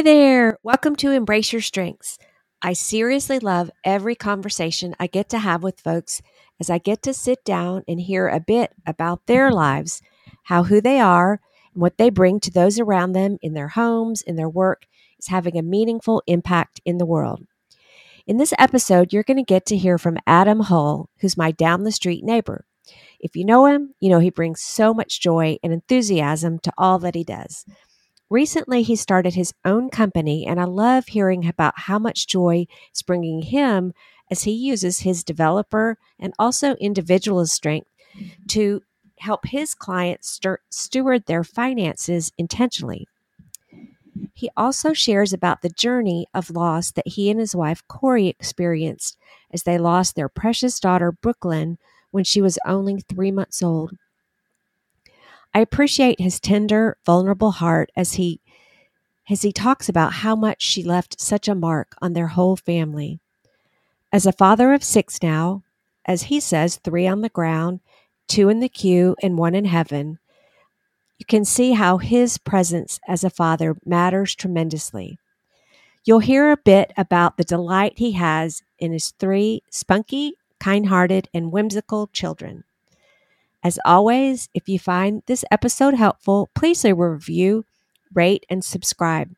[0.00, 0.58] Hi there.
[0.62, 2.16] Welcome to Embrace Your Strengths.
[2.62, 6.22] I seriously love every conversation I get to have with folks
[6.58, 10.00] as I get to sit down and hear a bit about their lives,
[10.44, 11.42] how who they are,
[11.74, 14.86] and what they bring to those around them in their homes, in their work,
[15.18, 17.44] is having a meaningful impact in the world.
[18.26, 21.84] In this episode, you're going to get to hear from Adam Hull, who's my down
[21.84, 22.64] the street neighbor.
[23.20, 26.98] If you know him, you know he brings so much joy and enthusiasm to all
[27.00, 27.66] that he does.
[28.30, 33.02] Recently, he started his own company, and I love hearing about how much joy it's
[33.02, 33.92] bringing him
[34.30, 38.46] as he uses his developer and also individualist strength mm-hmm.
[38.48, 38.82] to
[39.18, 43.08] help his clients steward their finances intentionally.
[44.32, 49.18] He also shares about the journey of loss that he and his wife Corrie experienced
[49.52, 51.78] as they lost their precious daughter Brooklyn
[52.10, 53.92] when she was only three months old.
[55.52, 58.40] I appreciate his tender, vulnerable heart as he
[59.28, 63.20] as he talks about how much she left such a mark on their whole family.
[64.12, 65.62] As a father of six now,
[66.04, 67.78] as he says, three on the ground,
[68.26, 70.18] two in the queue, and one in heaven,
[71.18, 75.18] you can see how his presence as a father matters tremendously.
[76.04, 81.28] You'll hear a bit about the delight he has in his three spunky, kind hearted,
[81.32, 82.64] and whimsical children.
[83.62, 87.64] As always, if you find this episode helpful, please leave a review,
[88.14, 89.34] rate, and subscribe.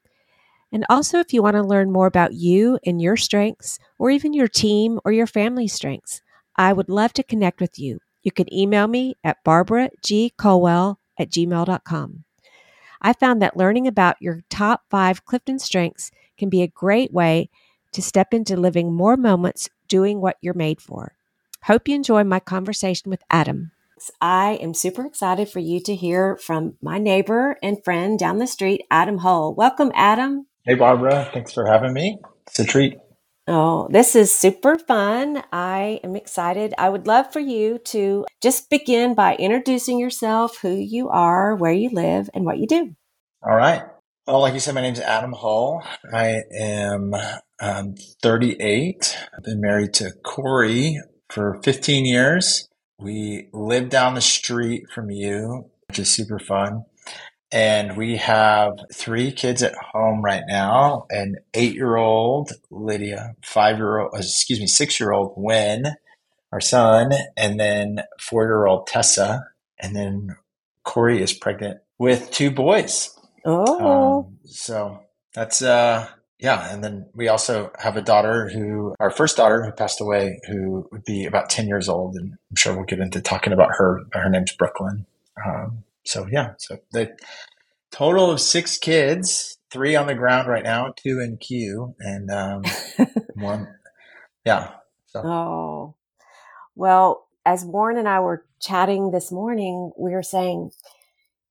[0.71, 4.33] And also, if you want to learn more about you and your strengths, or even
[4.33, 6.23] your team or your family's strengths,
[6.57, 7.99] I would love to connect with you.
[8.23, 12.25] You can email me at barbaragcolwell at gmail.com.
[13.03, 17.51] I found that learning about your top five Clifton strengths can be a great way
[17.91, 21.17] to step into living more moments doing what you're made for.
[21.65, 23.73] Hope you enjoy my conversation with Adam.
[24.21, 28.47] I am super excited for you to hear from my neighbor and friend down the
[28.47, 29.55] street, Adam Hull.
[29.55, 30.47] Welcome, Adam.
[30.65, 31.29] Hey, Barbara.
[31.33, 32.19] Thanks for having me.
[32.47, 32.99] It's a treat.
[33.49, 35.43] Oh, this is super fun.
[35.53, 36.75] I am excited.
[36.79, 41.73] I would love for you to just begin by introducing yourself, who you are, where
[41.73, 42.95] you live, and what you do.
[43.43, 43.83] All right.
[44.27, 45.83] Well, like you said, my name is Adam Hull.
[46.15, 47.13] I am
[47.61, 49.19] um, 38.
[49.37, 52.69] I've been married to Corrie for 15 years.
[53.03, 56.85] We live down the street from you, which is super fun.
[57.51, 63.77] And we have three kids at home right now an eight year old Lydia, five
[63.77, 65.85] year old, uh, excuse me, six year old Win,
[66.53, 69.49] our son, and then four year old Tessa.
[69.79, 70.37] And then
[70.85, 73.19] Corrie is pregnant with two boys.
[73.45, 74.21] Oh.
[74.27, 75.01] Um, so
[75.35, 76.09] that's, uh,
[76.43, 80.41] yeah, and then we also have a daughter who, our first daughter who passed away,
[80.49, 82.17] who would be about 10 years old.
[82.17, 84.01] And I'm sure we'll get into talking about her.
[84.13, 85.07] Her name's Brooklyn.
[85.47, 87.17] Um, so, yeah, so the
[87.93, 92.65] total of six kids, three on the ground right now, two in queue, and um,
[93.37, 93.69] one,
[94.45, 94.73] yeah.
[95.07, 95.23] So.
[95.25, 95.95] Oh,
[96.75, 100.73] well, as Warren and I were chatting this morning, we were saying,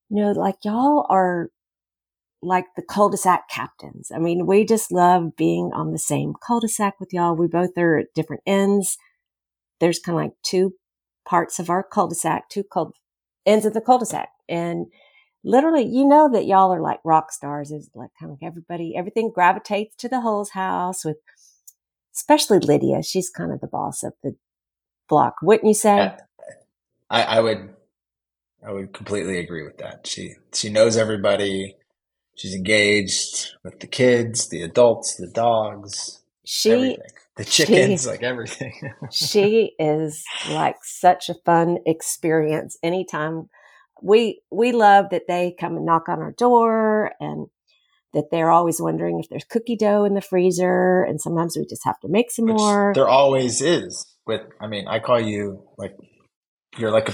[0.09, 1.49] you know, like y'all are
[2.41, 4.11] like the cul-de-sac captains.
[4.13, 7.35] I mean, we just love being on the same cul-de-sac with y'all.
[7.35, 8.97] We both are at different ends.
[9.79, 10.73] There's kind of like two
[11.25, 12.95] parts of our cul-de-sac, two cul-
[13.45, 14.29] ends of the cul-de-sac.
[14.49, 14.87] And
[15.43, 17.71] literally, you know that y'all are like rock stars.
[17.71, 21.17] Is like kind of everybody, everything gravitates to the Hull's house with,
[22.15, 23.03] especially Lydia.
[23.03, 24.35] She's kind of the boss of the
[25.07, 26.15] block, wouldn't you say?
[27.09, 27.69] I, I would,
[28.65, 30.07] I would completely agree with that.
[30.07, 31.75] She, she knows everybody
[32.35, 36.97] She's engaged with the kids, the adults, the dogs, she, everything.
[37.37, 38.73] the chickens, she, like everything.
[39.11, 42.77] she is like such a fun experience.
[42.81, 43.49] Anytime
[44.01, 47.47] we we love that they come and knock on our door and
[48.13, 51.85] that they're always wondering if there's cookie dough in the freezer and sometimes we just
[51.85, 52.91] have to make some Which more.
[52.93, 54.05] There always is.
[54.25, 55.95] With I mean, I call you like
[56.77, 57.13] you're like a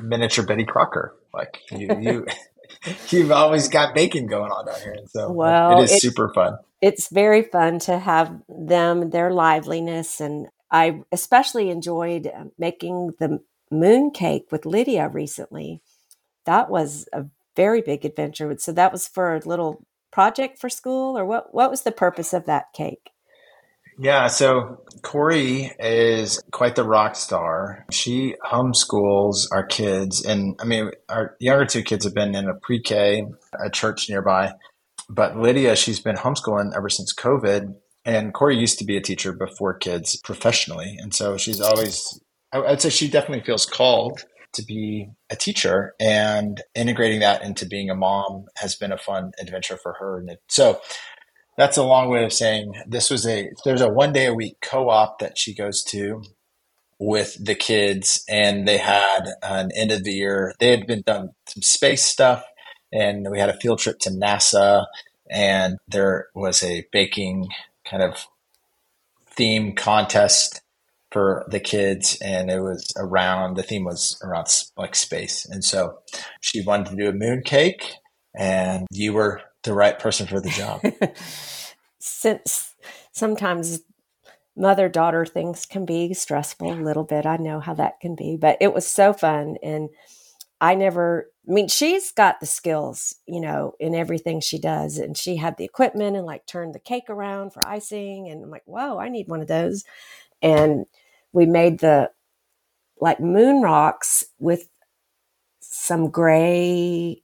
[0.00, 1.14] miniature Betty Crocker.
[1.32, 2.26] Like you you
[3.08, 4.96] you've always got bacon going on down here.
[5.08, 6.58] So well, it is super fun.
[6.82, 10.20] It's very fun to have them, their liveliness.
[10.20, 13.40] And I especially enjoyed uh, making the
[13.70, 15.80] moon cake with Lydia recently.
[16.44, 17.26] That was a
[17.56, 18.54] very big adventure.
[18.58, 21.54] So that was for a little project for school, or what?
[21.54, 23.10] What was the purpose of that cake?
[23.98, 27.86] Yeah, so Corrie is quite the rock star.
[27.90, 32.54] She homeschools our kids, and I mean, our younger two kids have been in a
[32.54, 33.24] pre-K,
[33.58, 34.52] a church nearby,
[35.08, 37.74] but Lydia, she's been homeschooling ever since COVID.
[38.04, 42.20] And Corrie used to be a teacher before kids professionally, and so she's always,
[42.52, 44.20] I'd say, she definitely feels called
[44.52, 49.32] to be a teacher and integrating that into being a mom has been a fun
[49.40, 50.18] adventure for her.
[50.18, 50.80] And so
[51.56, 54.56] that's a long way of saying this was a there's a one day a week
[54.60, 56.22] co-op that she goes to
[56.98, 61.30] with the kids and they had an end of the year they had been done
[61.46, 62.44] some space stuff
[62.92, 64.86] and we had a field trip to nasa
[65.30, 67.48] and there was a baking
[67.84, 68.26] kind of
[69.36, 70.62] theme contest
[71.12, 75.46] for the kids and it was around the theme was around like space.
[75.46, 75.98] And so
[76.40, 77.94] she wanted to do a moon cake
[78.34, 80.80] and you were the right person for the job.
[81.98, 82.74] Since
[83.12, 83.80] sometimes
[84.56, 87.26] mother daughter things can be stressful a little bit.
[87.26, 89.56] I know how that can be, but it was so fun.
[89.62, 89.90] And
[90.60, 94.96] I never, I mean, she's got the skills, you know, in everything she does.
[94.96, 98.28] And she had the equipment and like turned the cake around for icing.
[98.30, 99.84] And I'm like, whoa, I need one of those.
[100.40, 100.86] And
[101.32, 102.10] we made the
[102.98, 104.68] like moon rocks with
[105.60, 107.22] some gray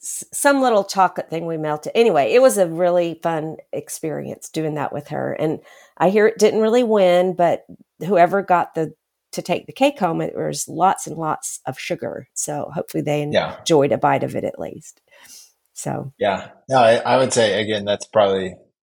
[0.00, 1.92] some little chocolate thing we melted.
[1.94, 5.32] Anyway, it was a really fun experience doing that with her.
[5.32, 5.60] And
[5.96, 7.64] I hear it didn't really win, but
[8.00, 8.94] whoever got the
[9.32, 12.28] to take the cake home, it was lots and lots of sugar.
[12.32, 13.58] So hopefully they yeah.
[13.58, 15.00] enjoyed a bite of it at least.
[15.74, 18.54] So yeah, no, I, I would say again that's probably.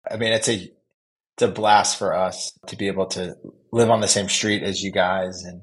[0.10, 3.36] I mean, it's a it's a blast for us to be able to
[3.72, 5.62] live on the same street as you guys and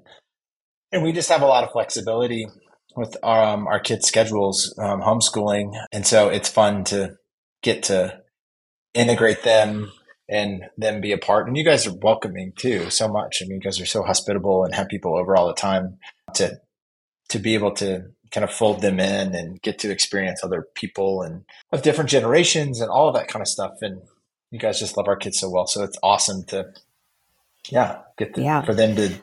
[0.93, 2.47] and we just have a lot of flexibility
[2.97, 7.17] with um, our kids' schedules, um, homeschooling, and so it's fun to
[7.63, 8.21] get to
[8.95, 9.93] integrate them
[10.29, 11.49] and them be a part.
[11.49, 13.43] And you guys are welcoming too so much.
[13.43, 15.99] I mean, you guys are so hospitable and have people over all the time
[16.35, 16.61] to
[17.29, 21.23] to be able to kind of fold them in and get to experience other people
[21.23, 23.73] and of different generations and all of that kind of stuff.
[23.83, 24.03] And
[24.51, 26.73] you guys just love our kids so well, so it's awesome to
[27.69, 28.63] yeah get to, yeah.
[28.63, 29.15] for them to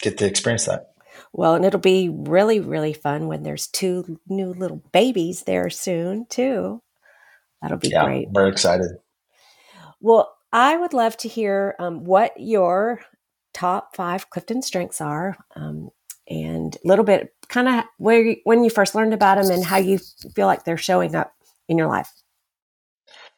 [0.00, 0.92] get to experience that.
[1.32, 6.26] Well, and it'll be really, really fun when there's two new little babies there soon,
[6.28, 6.82] too.
[7.62, 8.28] That'll be yeah, great.
[8.30, 8.90] We're excited.
[10.00, 13.00] Well, I would love to hear um, what your
[13.52, 15.90] top five Clifton strengths are, um,
[16.28, 19.64] and a little bit kind of where you, when you first learned about them and
[19.64, 19.98] how you
[20.34, 21.32] feel like they're showing up
[21.68, 22.10] in your life.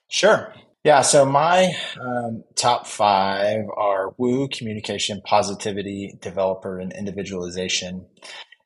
[0.08, 0.54] Sure.
[0.84, 8.06] Yeah, so my um, top five are woo, communication, positivity, developer, and individualization.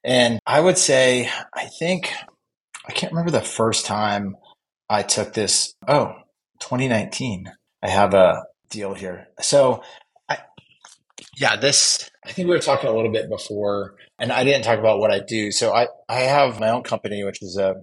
[0.02, 2.14] And I would say, I think,
[2.88, 4.36] I can't remember the first time
[4.88, 5.74] I took this.
[5.86, 6.14] Oh,
[6.60, 7.52] 2019.
[7.82, 9.28] I have a deal here.
[9.42, 9.82] So,
[10.26, 10.38] I,
[11.36, 14.78] yeah, this, I think we were talking a little bit before, and I didn't talk
[14.78, 15.50] about what I do.
[15.52, 17.74] So, I, I have my own company, which is a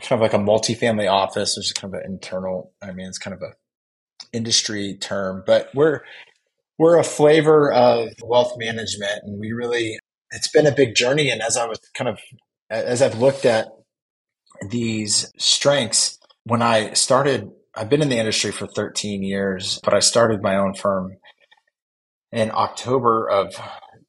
[0.00, 3.18] kind of like a multifamily office, which is kind of an internal, I mean, it's
[3.18, 3.52] kind of a
[4.36, 6.00] industry term, but we're
[6.78, 9.98] we're a flavor of wealth management, and we really
[10.30, 11.30] it's been a big journey.
[11.30, 12.18] And as I was kind of
[12.70, 13.68] as I've looked at
[14.70, 20.00] these strengths, when I started, I've been in the industry for 13 years, but I
[20.00, 21.16] started my own firm
[22.32, 23.54] in October of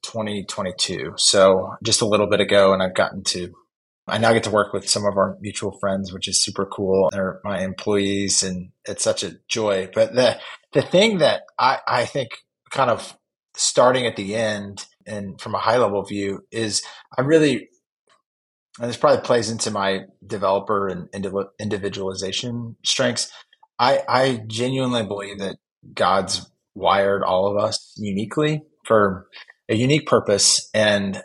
[0.04, 1.14] 2022.
[1.18, 3.54] So just a little bit ago, and I've gotten to
[4.08, 7.10] I now get to work with some of our mutual friends, which is super cool.
[7.12, 9.90] They're my employees and it's such a joy.
[9.94, 10.40] But the
[10.74, 12.30] the thing that I, I think
[12.72, 13.18] kind of
[13.56, 16.84] starting at the end and from a high level view is
[17.18, 17.70] I really
[18.80, 21.10] and this probably plays into my developer and
[21.60, 23.32] individualization strengths.
[23.80, 25.58] I, I genuinely believe that
[25.94, 29.28] God's wired all of us uniquely for
[29.68, 30.70] a unique purpose.
[30.74, 31.24] And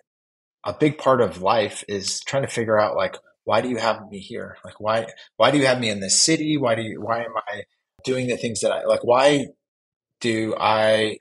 [0.65, 4.09] a big part of life is trying to figure out like why do you have
[4.09, 4.57] me here?
[4.65, 6.57] Like why why do you have me in this city?
[6.57, 7.63] Why do you why am i
[8.05, 9.47] doing the things that i like why
[10.21, 11.17] do i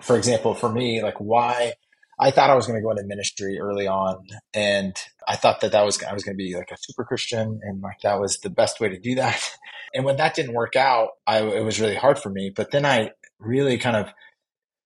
[0.00, 1.72] for example for me like why
[2.18, 4.96] i thought i was going to go into ministry early on and
[5.28, 7.80] i thought that that was i was going to be like a super christian and
[7.80, 9.40] like that was the best way to do that.
[9.96, 12.84] And when that didn't work out i it was really hard for me but then
[12.84, 14.08] i really kind of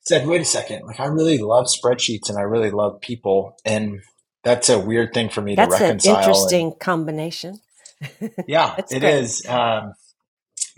[0.01, 3.57] said, wait a second, like I really love spreadsheets and I really love people.
[3.65, 4.01] And
[4.43, 6.15] that's a weird thing for me that's to reconcile.
[6.15, 7.61] That's an interesting and, combination.
[8.47, 9.05] yeah, it great.
[9.05, 9.47] is.
[9.47, 9.93] Um,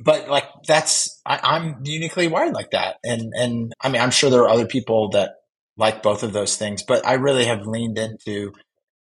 [0.02, 2.96] but like that's I, am uniquely wired like that.
[3.04, 5.32] And and I mean I'm sure there are other people that
[5.76, 8.52] like both of those things, but I really have leaned into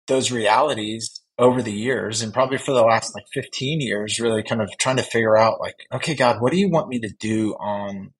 [0.08, 4.60] those realities over the years and probably for the last like 15 years really kind
[4.60, 7.54] of trying to figure out like okay god what do you want me to do
[7.54, 8.12] on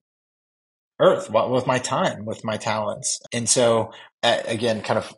[1.02, 3.92] earth with my time with my talents and so
[4.22, 5.14] again kind of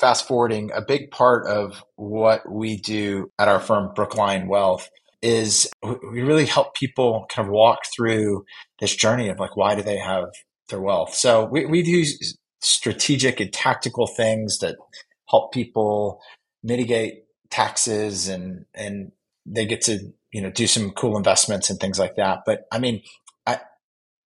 [0.00, 4.88] fast forwarding a big part of what we do at our firm brookline wealth
[5.22, 8.44] is we really help people kind of walk through
[8.80, 10.26] this journey of like why do they have
[10.68, 12.04] their wealth so we, we do
[12.60, 14.76] strategic and tactical things that
[15.28, 16.20] help people
[16.62, 19.12] mitigate taxes and and
[19.46, 22.40] they get to you know do some cool investments and things like that.
[22.44, 23.02] But I mean,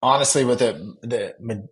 [0.01, 1.67] honestly with the the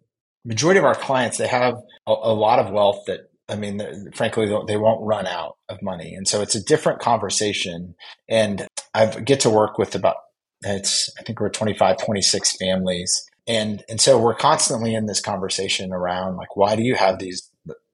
[0.45, 1.75] majority of our clients, they have
[2.07, 3.81] a, a lot of wealth that I mean,
[4.13, 7.95] frankly, they won't run out of money, and so it's a different conversation.
[8.27, 10.17] And I get to work with about
[10.61, 15.91] it's I think we're 25, 26 families, and and so we're constantly in this conversation
[15.93, 17.49] around like, why do you have these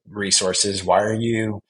[0.07, 0.83] resources?
[0.83, 1.61] Why are you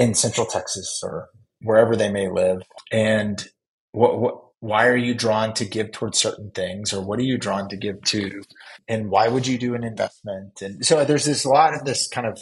[0.00, 1.28] in Central Texas or
[1.60, 2.62] wherever they may live.
[2.90, 3.46] And
[3.92, 7.38] what, what, why are you drawn to give towards certain things or what are you
[7.38, 8.42] drawn to give to?
[8.88, 10.60] And why would you do an investment?
[10.62, 12.38] And so there's this lot of this kind of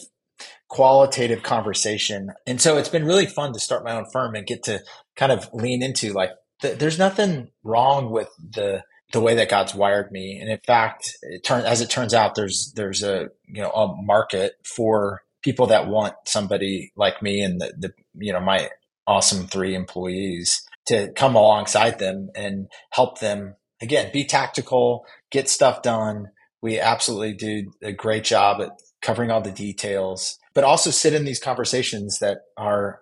[0.69, 2.33] qualitative conversation.
[2.47, 4.81] And so it's been really fun to start my own firm and get to
[5.17, 8.83] kind of lean into like, th- there's nothing wrong with the,
[9.13, 10.39] the way that God's wired me.
[10.41, 13.95] And in fact, it turns, as it turns out, there's, there's a, you know, a
[14.03, 18.69] market for people that want somebody like me and the, the you know my
[19.07, 25.83] awesome three employees to come alongside them and help them again be tactical get stuff
[25.83, 26.29] done.
[26.61, 31.25] We absolutely do a great job at covering all the details but also sit in
[31.25, 33.01] these conversations that are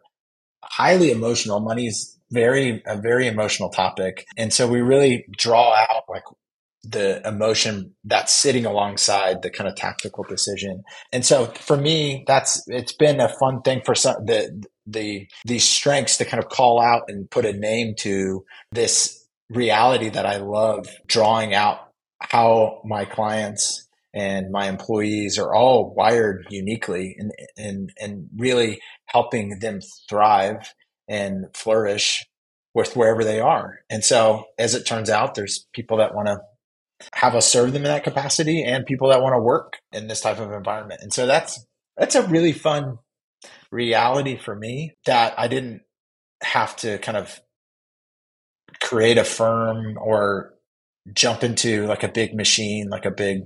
[0.63, 1.59] highly emotional.
[1.59, 4.27] Money is very a very emotional topic.
[4.37, 6.25] And so we really draw out like
[6.83, 10.83] the emotion that's sitting alongside the kind of tactical decision.
[11.13, 15.65] And so for me, that's it's been a fun thing for some the the these
[15.65, 20.39] strengths to kind of call out and put a name to this reality that I
[20.39, 21.79] love drawing out
[22.21, 29.59] how my clients and my employees are all wired uniquely and and and really helping
[29.59, 30.75] them thrive
[31.09, 32.25] and flourish
[32.75, 33.81] with wherever they are.
[33.89, 36.41] And so as it turns out, there's people that want to
[37.15, 40.21] have us serve them in that capacity and people that want to work in this
[40.21, 41.01] type of environment.
[41.03, 41.65] And so that's
[41.97, 42.99] that's a really fun
[43.71, 45.83] reality for me that I didn't
[46.43, 47.41] have to kind of
[48.83, 50.55] create a firm or
[51.13, 53.43] jump into like a big machine, like a big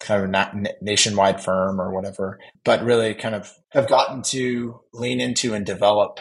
[0.00, 5.20] kind of not nationwide firm or whatever, but really kind of have gotten to lean
[5.20, 6.20] into and develop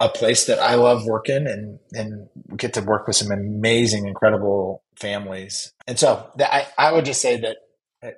[0.00, 4.82] a place that I love working and and get to work with some amazing, incredible
[4.96, 5.72] families.
[5.86, 7.58] And so that, I, I would just say that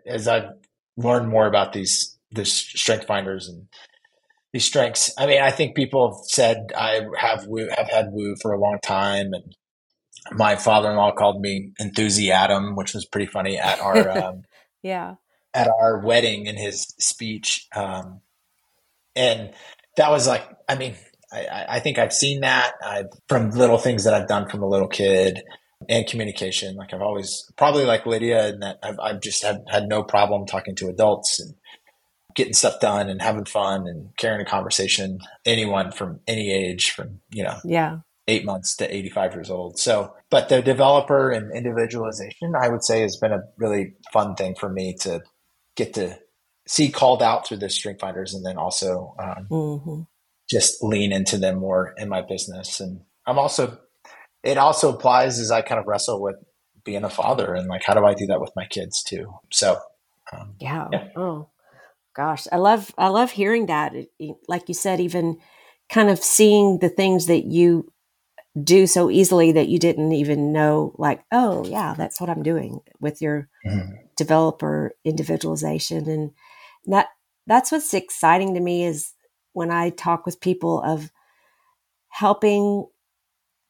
[0.06, 0.48] as I've
[0.96, 3.68] learned more about these these strength finders and
[4.54, 8.36] these strengths, I mean, I think people have said I have woo, have had woo
[8.40, 9.56] for a long time, and
[10.30, 14.42] my father in law called me enthusiasm, which was pretty funny at our um,
[14.80, 15.16] yeah
[15.54, 18.20] at our wedding in his speech, um,
[19.16, 19.50] and
[19.96, 20.94] that was like, I mean,
[21.32, 24.68] I, I think I've seen that I've, from little things that I've done from a
[24.68, 25.42] little kid
[25.88, 26.76] and communication.
[26.76, 30.46] Like I've always probably like Lydia and that I've, I've just had, had no problem
[30.46, 31.54] talking to adults and
[32.34, 35.18] getting stuff done and having fun and carrying a conversation.
[35.44, 37.98] Anyone from any age from, you know, yeah,
[38.28, 39.78] eight months to 85 years old.
[39.78, 44.54] So, but the developer and individualization, I would say has been a really fun thing
[44.54, 45.20] for me to
[45.76, 46.18] get to
[46.66, 50.02] see called out through the strength finders and then also um, mm-hmm
[50.48, 52.80] just lean into them more in my business.
[52.80, 53.78] And I'm also,
[54.42, 56.36] it also applies as I kind of wrestle with
[56.84, 59.32] being a father and like, how do I do that with my kids too?
[59.50, 59.78] So,
[60.32, 60.88] um, yeah.
[60.92, 61.08] yeah.
[61.16, 61.48] Oh
[62.14, 62.46] gosh.
[62.52, 63.94] I love, I love hearing that.
[63.94, 65.38] It, like you said, even
[65.90, 67.90] kind of seeing the things that you
[68.62, 72.78] do so easily that you didn't even know like oh yeah that's what i'm doing
[73.00, 73.90] with your mm-hmm.
[74.16, 76.30] developer individualization and
[76.86, 77.08] that
[77.46, 79.12] that's what's exciting to me is
[79.52, 81.10] when I talk with people of
[82.08, 82.86] helping.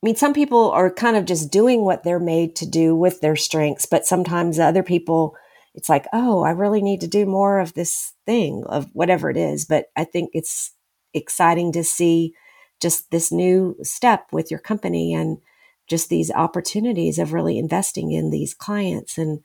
[0.03, 3.21] I mean, some people are kind of just doing what they're made to do with
[3.21, 5.35] their strengths, but sometimes other people,
[5.75, 9.37] it's like, oh, I really need to do more of this thing, of whatever it
[9.37, 9.65] is.
[9.65, 10.73] But I think it's
[11.13, 12.35] exciting to see
[12.81, 15.39] just this new step with your company and
[15.87, 19.41] just these opportunities of really investing in these clients and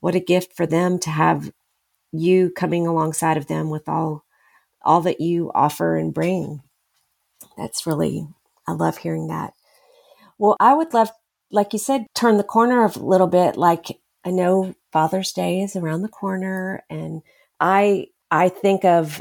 [0.00, 1.52] what a gift for them to have
[2.12, 4.24] you coming alongside of them with all
[4.82, 6.62] all that you offer and bring.
[7.56, 8.26] That's really,
[8.66, 9.52] I love hearing that.
[10.38, 11.10] Well, I would love,
[11.50, 13.56] like you said, turn the corner a little bit.
[13.56, 17.22] Like I know Father's Day is around the corner, and
[17.60, 19.20] I I think of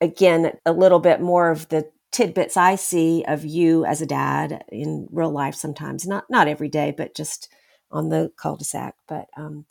[0.00, 4.64] again a little bit more of the tidbits I see of you as a dad
[4.70, 6.06] in real life sometimes.
[6.06, 7.48] Not not every day, but just
[7.90, 8.94] on the cul-de-sac.
[9.06, 9.66] But um,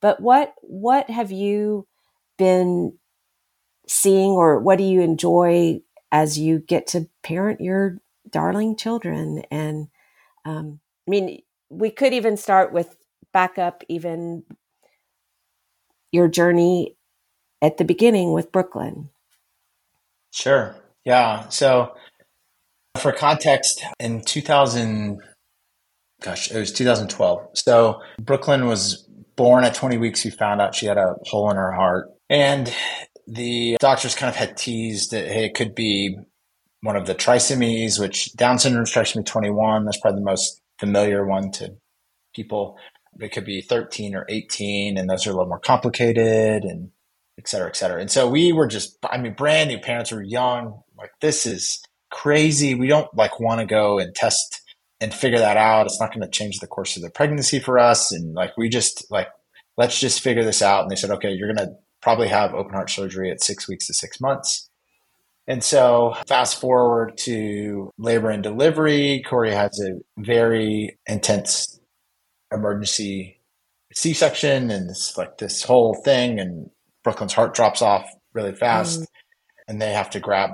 [0.00, 1.86] but what what have you
[2.38, 2.98] been
[3.88, 5.80] seeing, or what do you enjoy
[6.12, 9.42] as you get to parent your darling children?
[9.50, 9.88] And
[10.44, 12.96] um, I mean, we could even start with
[13.32, 14.44] back up even
[16.12, 16.95] your journey
[17.62, 19.10] at the beginning with Brooklyn.
[20.32, 20.76] Sure.
[21.04, 21.48] Yeah.
[21.48, 21.94] So,
[22.98, 25.20] for context, in 2000,
[26.22, 27.48] gosh, it was 2012.
[27.54, 30.24] So, Brooklyn was born at 20 weeks.
[30.24, 32.10] We found out she had a hole in her heart.
[32.28, 32.72] And
[33.26, 36.16] the doctors kind of had teased that hey, it could be
[36.80, 39.84] one of the trisomies, which Down syndrome is trisomy 21.
[39.84, 41.76] That's probably the most familiar one to
[42.34, 42.78] people.
[43.18, 46.90] It could be 13 or 18, and those are a little more complicated and
[47.38, 48.00] et cetera, et cetera.
[48.00, 50.80] And so we were just, I mean, brand new parents were young.
[50.96, 52.74] Like, this is crazy.
[52.74, 54.62] We don't like want to go and test
[55.00, 55.86] and figure that out.
[55.86, 58.12] It's not going to change the course of the pregnancy for us.
[58.12, 59.28] And like, we just like,
[59.76, 60.82] let's just figure this out.
[60.82, 63.86] And they said, okay, you're going to probably have open heart surgery at six weeks
[63.88, 64.70] to six months.
[65.48, 71.78] And so, fast forward to labor and delivery, Corrie has a very intense
[72.52, 73.40] emergency
[73.94, 76.38] C section and it's like this whole thing.
[76.40, 76.70] And
[77.06, 79.02] Brooklyn's heart drops off really fast.
[79.02, 79.06] Mm.
[79.68, 80.50] And they have to grab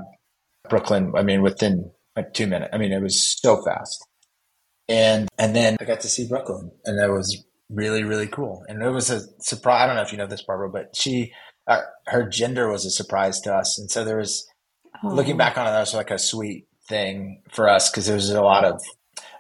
[0.69, 2.69] Brooklyn, I mean, within like two minutes.
[2.75, 4.07] I mean, it was so fast.
[4.87, 8.65] And and then I got to see Brooklyn, and that was really really cool.
[8.69, 9.83] And it was a surprise.
[9.83, 11.33] I don't know if you know this, Barbara, but she
[11.67, 14.47] uh, her gender was a surprise to us, and so there was
[15.03, 15.09] oh.
[15.09, 18.29] looking back on it, that was like a sweet thing for us because there was
[18.29, 18.83] a lot of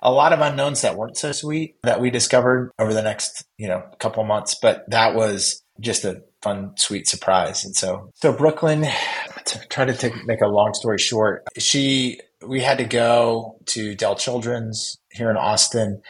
[0.00, 3.68] a lot of unknowns that weren't so sweet that we discovered over the next you
[3.68, 4.56] know couple months.
[4.62, 7.64] But that was just a fun, sweet surprise.
[7.64, 8.86] And so so Brooklyn,
[9.46, 13.94] to try to take, make a long story short, she we had to go to
[13.94, 16.02] Dell Children's here in Austin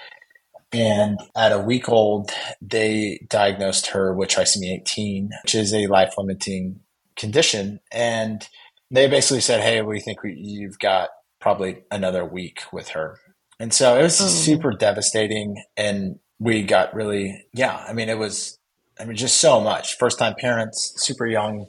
[0.72, 2.30] and at a week old,
[2.60, 6.80] they diagnosed her with trisomy 18, which is a life limiting
[7.16, 7.80] condition.
[7.90, 8.46] And
[8.90, 13.18] they basically said, Hey, we think we, you've got probably another week with her.
[13.60, 14.26] And so it was oh.
[14.26, 15.62] super devastating.
[15.76, 18.58] And we got really, yeah, I mean, it was,
[18.98, 19.96] I mean, just so much.
[19.98, 21.66] First time parents, super young,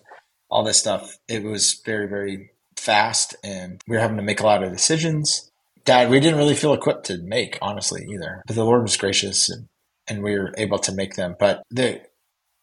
[0.50, 1.18] all this stuff.
[1.28, 3.36] It was very, very fast.
[3.44, 5.50] And we were having to make a lot of decisions
[5.86, 8.42] that we didn't really feel equipped to make, honestly, either.
[8.48, 9.68] But the Lord was gracious and,
[10.08, 11.36] and we were able to make them.
[11.40, 12.02] But the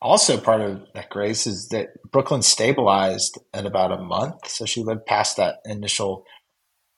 [0.00, 4.48] also part of that grace is that Brooklyn stabilized in about a month.
[4.48, 6.24] So she lived past that initial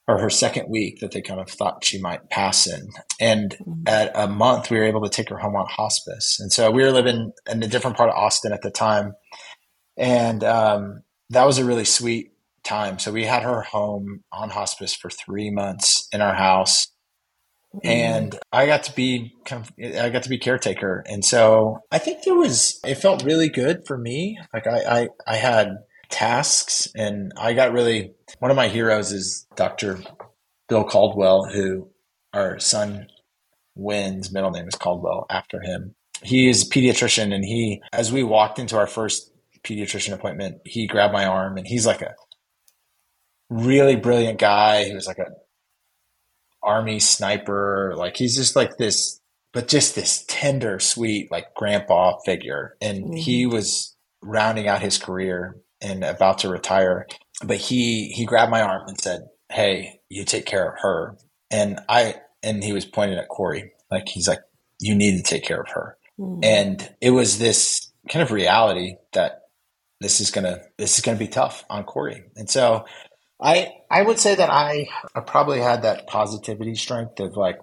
[0.07, 2.89] or her second week that they kind of thought she might pass in.
[3.19, 3.87] And mm-hmm.
[3.87, 6.39] at a month, we were able to take her home on hospice.
[6.39, 9.13] And so we were living in a different part of Austin at the time.
[9.97, 12.31] And um, that was a really sweet
[12.63, 12.99] time.
[12.99, 16.87] So we had her home on hospice for three months in our house.
[17.73, 17.87] Mm-hmm.
[17.87, 21.03] And I got to be kind of, I got to be caretaker.
[21.07, 24.37] And so I think there was, it felt really good for me.
[24.53, 25.77] Like I, I, I had
[26.13, 29.99] tasks and I got really, one of my heroes is Dr.
[30.69, 31.89] Bill Caldwell, who
[32.33, 33.07] our son
[33.75, 35.95] Win's middle name is Caldwell after him.
[36.21, 39.31] He is a pediatrician and he, as we walked into our first
[39.63, 42.13] pediatrician appointment, he grabbed my arm and he's like a
[43.49, 44.83] really brilliant guy.
[44.83, 45.31] He was like a
[46.61, 47.95] army sniper.
[47.97, 49.19] Like he's just like this,
[49.51, 52.77] but just this tender, sweet, like grandpa figure.
[52.79, 53.13] And mm-hmm.
[53.15, 57.07] he was rounding out his career and about to retire.
[57.43, 61.17] But he he grabbed my arm and said, Hey, you take care of her.
[61.51, 63.73] And I and he was pointing at Corrie.
[63.91, 64.41] Like he's like,
[64.79, 65.97] You need to take care of her.
[66.19, 66.43] Mm-hmm.
[66.43, 69.41] And it was this kind of reality that
[69.99, 72.23] this is gonna this is gonna be tough on Corrie.
[72.35, 72.85] And so
[73.41, 77.59] I I would say that I, I probably had that positivity strength of like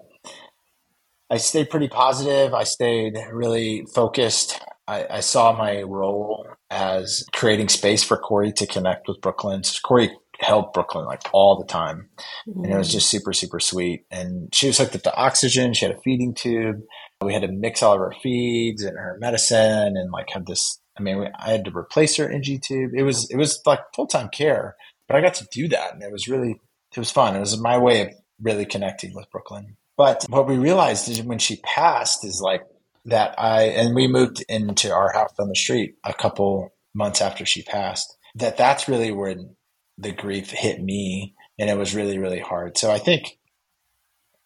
[1.30, 2.54] I stayed pretty positive.
[2.54, 4.60] I stayed really focused.
[4.90, 9.62] I, I saw my role as creating space for Corrie to connect with Brooklyn.
[9.62, 12.08] So Corrie helped Brooklyn like all the time.
[12.48, 12.64] Mm-hmm.
[12.64, 12.92] And it was mm.
[12.92, 14.04] just super, super sweet.
[14.10, 15.74] And she was hooked up to oxygen.
[15.74, 16.80] She had a feeding tube.
[17.22, 20.80] We had to mix all of her feeds and her medicine and like had this,
[20.98, 22.90] I mean, I had to replace her NG tube.
[22.94, 24.76] It was, it was like full time care.
[25.06, 27.34] But I got to do that, and it was really it was fun.
[27.34, 28.08] It was my way of
[28.40, 29.76] really connecting with Brooklyn.
[29.96, 32.62] But what we realized is when she passed is like
[33.04, 37.46] that I and we moved into our house on the street a couple months after
[37.46, 38.16] she passed.
[38.34, 39.56] That that's really when
[39.98, 42.78] the grief hit me, and it was really really hard.
[42.78, 43.38] So I think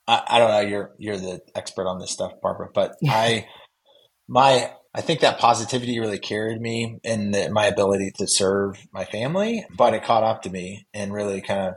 [0.06, 0.60] I, I don't know.
[0.60, 3.46] You're you're the expert on this stuff, Barbara, but I
[4.28, 9.04] my I think that positivity really carried me in the, my ability to serve my
[9.04, 11.74] family, but it caught up to me and really kind of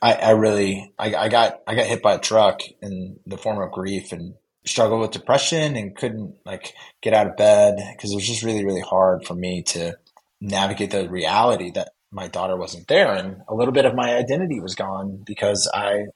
[0.00, 3.62] I, I really I, I got I got hit by a truck in the form
[3.62, 4.34] of grief and
[4.66, 8.64] struggled with depression and couldn't like get out of bed because it was just really
[8.64, 9.96] really hard for me to
[10.40, 14.60] navigate the reality that my daughter wasn't there and a little bit of my identity
[14.60, 16.06] was gone because I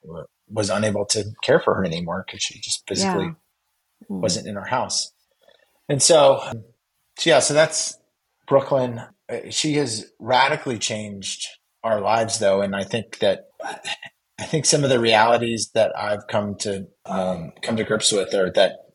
[0.49, 4.09] was unable to care for her anymore because she just physically yeah.
[4.11, 4.21] mm.
[4.21, 5.13] wasn't in our house.
[5.89, 6.41] And so,
[7.19, 7.99] so yeah, so that's
[8.47, 9.03] Brooklyn.
[9.51, 11.49] She has radically changed
[11.83, 12.63] our lives though.
[12.63, 13.49] And I think that
[14.39, 18.33] I think some of the realities that I've come to um, come to grips with
[18.35, 18.89] are that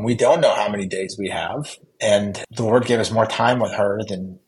[0.00, 3.58] we don't know how many days we have, and the Lord gave us more time
[3.58, 4.38] with her than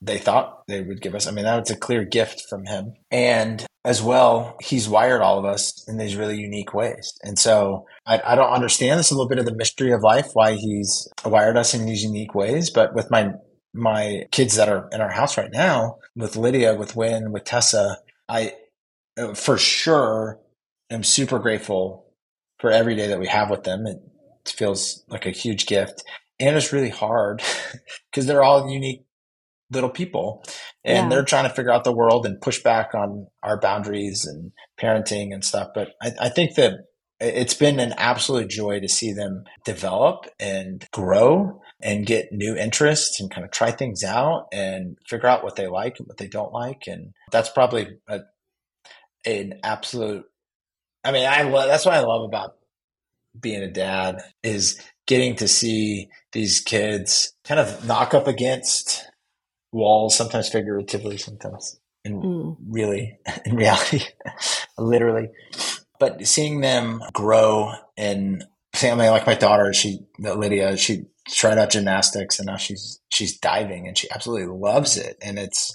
[0.00, 1.26] they thought they would give us.
[1.26, 5.44] I mean, that's a clear gift from Him, and as well, He's wired all of
[5.44, 7.12] us in these really unique ways.
[7.22, 10.30] And so, I, I don't understand this a little bit of the mystery of life,
[10.34, 12.68] why He's wired us in these unique ways.
[12.70, 13.32] But with my
[13.74, 17.98] my kids that are in our house right now, with Lydia, with Win, with Tessa,
[18.28, 18.54] I
[19.18, 20.40] Uh, for sure
[20.90, 22.06] am super grateful
[22.58, 23.86] for every day that we have with them.
[23.86, 23.98] It
[24.46, 26.02] feels like a huge gift.
[26.38, 27.42] And it's really hard
[28.10, 29.04] because they're all unique
[29.70, 30.44] little people
[30.84, 31.08] and yeah.
[31.08, 35.32] they're trying to figure out the world and push back on our boundaries and parenting
[35.32, 35.68] and stuff.
[35.74, 36.74] But I, I think that
[37.20, 43.20] it's been an absolute joy to see them develop and grow and get new interests
[43.20, 46.26] and kind of try things out and figure out what they like and what they
[46.26, 46.82] don't like.
[46.86, 48.20] And that's probably a,
[49.24, 50.24] an absolute.
[51.04, 52.56] I mean, I love that's what I love about
[53.38, 59.04] being a dad is getting to see these kids kind of knock up against
[59.72, 62.56] walls, sometimes figuratively, sometimes in mm.
[62.68, 64.00] really in reality,
[64.78, 65.28] literally.
[65.98, 72.38] But seeing them grow and family, like my daughter, she Lydia, she tried out gymnastics
[72.38, 75.16] and now she's she's diving and she absolutely loves it.
[75.22, 75.74] And it's,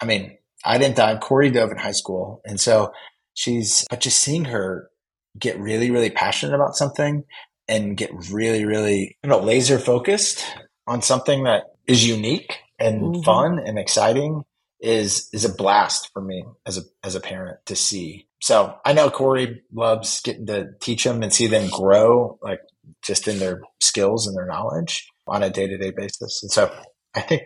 [0.00, 1.20] I mean, I didn't dive.
[1.20, 2.40] Corrie dove in high school.
[2.44, 2.92] And so
[3.34, 4.90] she's, but just seeing her
[5.38, 7.24] get really, really passionate about something
[7.68, 10.44] and get really, really, you know, laser focused
[10.86, 13.22] on something that is unique and mm-hmm.
[13.22, 14.44] fun and exciting
[14.80, 18.26] is, is a blast for me as a, as a parent to see.
[18.40, 22.60] So I know Corrie loves getting to teach them and see them grow, like
[23.02, 26.42] just in their skills and their knowledge on a day to day basis.
[26.42, 26.72] And so
[27.14, 27.42] I think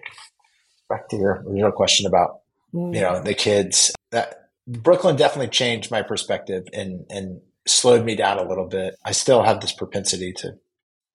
[0.89, 2.42] back to your original question about
[2.75, 2.95] mm.
[2.95, 8.39] you know the kids that Brooklyn definitely changed my perspective and and slowed me down
[8.39, 8.95] a little bit.
[9.05, 10.55] I still have this propensity to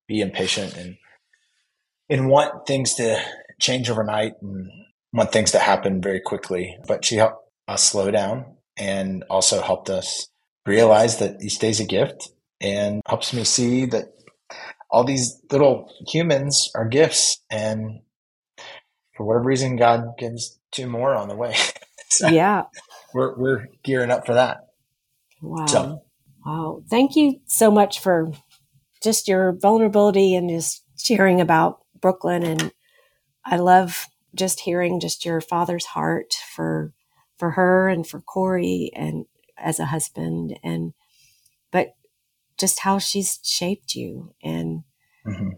[0.08, 0.98] be impatient and
[2.10, 3.22] and want things to
[3.60, 4.70] change overnight and
[5.14, 6.78] want things to happen very quickly.
[6.88, 10.28] But she helped us slow down and also helped us
[10.66, 12.30] realize that each day's a gift
[12.62, 14.06] and helps me see that
[14.90, 18.02] all these little humans are gifts and
[19.18, 21.56] for whatever reason, God gives two more on the way.
[22.10, 22.64] so yeah.
[23.14, 24.68] We're, we're gearing up for that.
[25.42, 25.66] Wow.
[25.66, 26.04] So.
[26.46, 26.84] Wow.
[26.90, 28.32] Thank you so much for
[29.04, 32.44] just your vulnerability and just sharing about Brooklyn.
[32.44, 32.72] And
[33.46, 36.94] I love just hearing just your father's heart for,
[37.38, 39.26] for her and for Corrie and
[39.58, 40.94] as a husband and,
[41.72, 41.90] but
[42.60, 44.34] just how she's shaped you.
[44.44, 44.84] And
[45.26, 45.50] mm-hmm.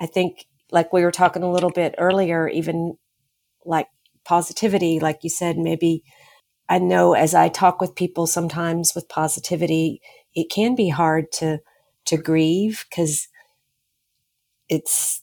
[0.00, 2.96] I think like we were talking a little bit earlier, even
[3.64, 3.88] like
[4.24, 6.02] positivity, like you said, maybe
[6.68, 10.00] I know as I talk with people sometimes with positivity,
[10.34, 11.58] it can be hard to
[12.06, 13.28] to grieve because
[14.68, 15.22] it's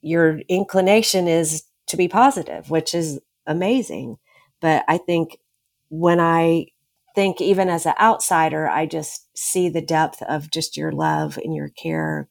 [0.00, 4.16] your inclination is to be positive, which is amazing.
[4.60, 5.38] But I think
[5.88, 6.66] when I
[7.14, 11.54] think even as an outsider, I just see the depth of just your love and
[11.54, 12.28] your care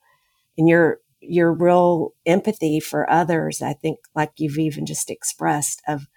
[0.57, 3.61] and your your real empathy for others.
[3.61, 6.07] I think, like you've even just expressed, of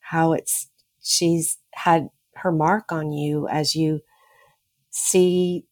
[0.00, 0.68] how it's
[1.02, 4.00] she's had her mark on you as you
[4.90, 5.64] see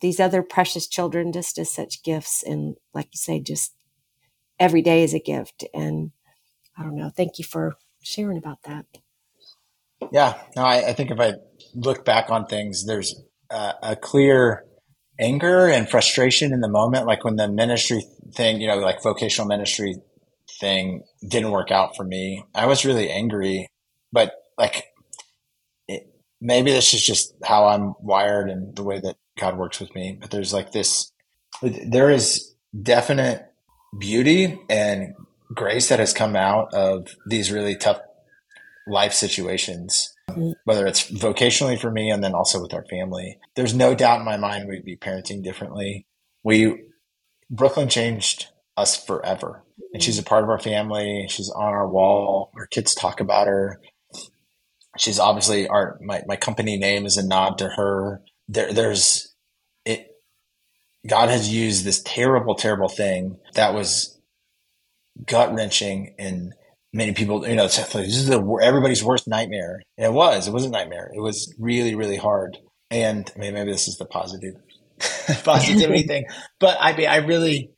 [0.00, 2.42] these other precious children just as such gifts.
[2.42, 3.74] And like you say, just
[4.58, 5.64] every day is a gift.
[5.72, 6.10] And
[6.76, 7.10] I don't know.
[7.10, 8.86] Thank you for sharing about that.
[10.12, 11.34] Yeah, no, I, I think if I
[11.74, 13.14] look back on things, there's
[13.50, 14.64] a, a clear
[15.18, 19.46] anger and frustration in the moment, like when the ministry thing, you know, like vocational
[19.46, 19.96] ministry
[20.60, 22.44] thing didn't work out for me.
[22.54, 23.68] I was really angry,
[24.12, 24.84] but like
[25.88, 26.08] it,
[26.40, 30.18] maybe this is just how I'm wired and the way that God works with me.
[30.20, 31.12] But there's like this,
[31.62, 33.46] there is definite
[33.98, 35.14] beauty and
[35.52, 38.00] grace that has come out of these really tough
[38.86, 40.13] life situations
[40.64, 43.38] whether it's vocationally for me and then also with our family.
[43.54, 46.06] There's no doubt in my mind we'd be parenting differently.
[46.42, 46.84] We
[47.50, 49.62] Brooklyn changed us forever.
[49.92, 51.26] And she's a part of our family.
[51.28, 52.50] She's on our wall.
[52.56, 53.80] Our kids talk about her.
[54.98, 58.22] she's obviously our my, my company name is a nod to her.
[58.48, 59.34] There there's
[59.84, 60.10] it
[61.06, 64.18] God has used this terrible, terrible thing that was
[65.26, 66.54] gut wrenching and
[66.94, 69.82] many people, you know, it's like, this is the, everybody's worst nightmare.
[69.98, 71.10] And it was, it was a nightmare.
[71.12, 72.56] It was really, really hard.
[72.90, 74.54] And I mean, maybe this is the positive
[75.44, 76.26] positivity thing,
[76.60, 77.72] but I mean, I really,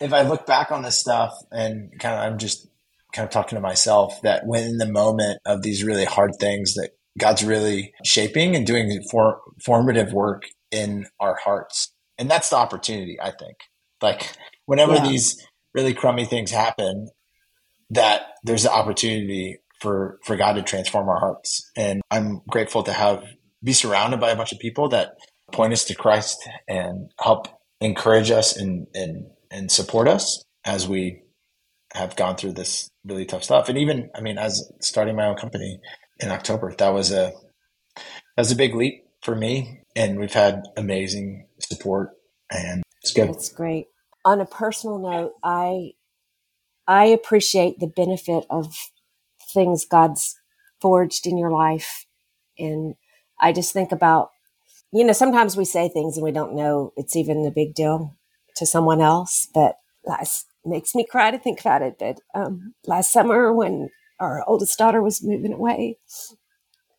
[0.00, 2.68] if I look back on this stuff and kind of, I'm just
[3.12, 6.74] kind of talking to myself that when in the moment of these really hard things
[6.74, 11.92] that God's really shaping and doing for, formative work in our hearts.
[12.18, 13.56] And that's the opportunity, I think.
[14.00, 15.08] Like whenever yeah.
[15.08, 17.08] these really crummy things happen,
[17.90, 21.70] that there's an opportunity for for God to transform our hearts.
[21.76, 23.24] And I'm grateful to have
[23.62, 25.12] be surrounded by a bunch of people that
[25.52, 27.48] point us to Christ and help
[27.80, 31.22] encourage us and and and support us as we
[31.94, 33.68] have gone through this really tough stuff.
[33.68, 35.80] And even I mean, as starting my own company
[36.20, 37.32] in October, that was a
[37.96, 39.82] that was a big leap for me.
[39.96, 42.10] And we've had amazing support
[42.50, 43.30] and it's good.
[43.30, 43.86] It's great.
[44.24, 45.92] On a personal note, I
[46.88, 48.74] I appreciate the benefit of
[49.52, 50.36] things God's
[50.80, 52.06] forged in your life.
[52.58, 52.94] And
[53.40, 54.30] I just think about,
[54.90, 58.16] you know, sometimes we say things and we don't know it's even a big deal
[58.56, 61.96] to someone else, but last makes me cry to think about it.
[61.98, 65.98] But um, last summer when our oldest daughter was moving away,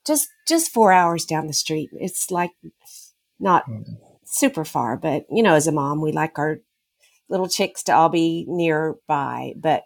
[0.06, 1.90] just just four hours down the street.
[1.94, 2.52] It's like
[3.40, 3.94] not mm-hmm.
[4.24, 6.60] super far, but you know, as a mom, we like our
[7.30, 9.54] little chicks to all be nearby.
[9.56, 9.84] But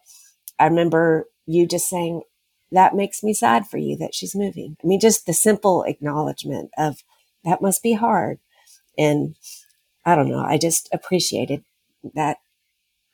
[0.60, 2.22] I remember you just saying,
[2.72, 4.78] that makes me sad for you that she's moving.
[4.84, 7.04] I mean, just the simple acknowledgement of
[7.44, 8.40] that must be hard.
[8.98, 9.36] And
[10.06, 11.64] I don't know, I just appreciated
[12.16, 12.38] that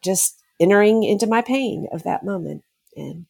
[0.02, 2.64] just entering into my pain of that moment.
[2.96, 3.26] And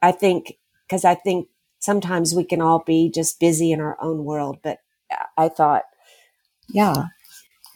[0.00, 0.54] I think,
[0.86, 1.48] because I think
[1.78, 4.78] sometimes we can all be just busy in our own world, but
[5.36, 5.84] I thought,
[6.68, 7.04] yeah,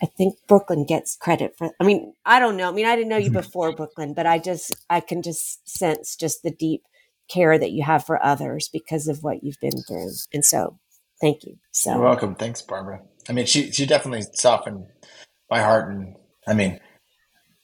[0.02, 1.70] I think Brooklyn gets credit for.
[1.80, 2.68] I mean, I don't know.
[2.68, 3.34] I mean, I didn't know you mm-hmm.
[3.34, 6.82] before Brooklyn, but I just I can just sense just the deep
[7.28, 10.78] care that you have for others because of what you've been through, and so
[11.20, 11.56] thank you.
[11.72, 12.34] So you're welcome.
[12.34, 13.02] Thanks, Barbara.
[13.28, 14.86] I mean, she she definitely softened
[15.50, 16.14] my heart, and
[16.46, 16.78] I mean,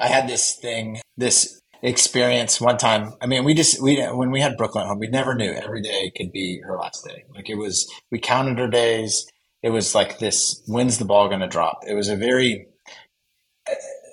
[0.00, 3.12] I had this thing, this experience one time.
[3.20, 6.10] I mean, we just we when we had Brooklyn home, we never knew every day
[6.16, 7.24] could be her last day.
[7.34, 9.26] Like it was, we counted her days
[9.64, 11.84] it was like this when's the ball going to drop?
[11.88, 12.66] It was a very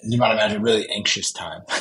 [0.04, 1.62] you might imagine really anxious time.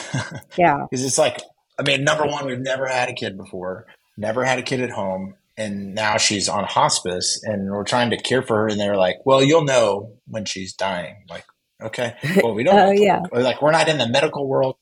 [0.58, 0.86] Yeah.
[0.90, 1.40] Because it's like
[1.78, 3.86] i mean number one we've never had a kid before
[4.18, 8.20] never had a kid at home and now she's on hospice and we're trying to
[8.20, 11.24] care for her and they're like well you'll know when she's dying.
[11.30, 11.44] Like
[11.80, 13.22] okay well we don't oh yeah.
[13.30, 14.76] Like we're not in the medical world.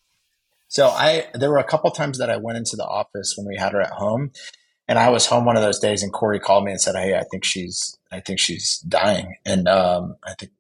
[0.69, 3.59] So i there were a couple times that i went into the office when we
[3.59, 4.33] had her at home
[4.89, 7.15] and I was home one of those days, and Corrie called me and said, "Hey,
[7.15, 10.53] I think she's, I think she's dying." And um, I think,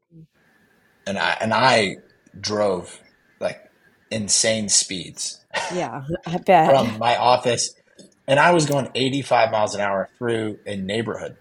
[1.06, 1.96] and I and I
[2.38, 3.00] drove
[3.40, 3.58] like
[4.10, 5.42] insane speeds.
[5.74, 7.74] Yeah, I bet from my office,
[8.26, 11.36] and I was going 85 miles an hour through a neighborhood.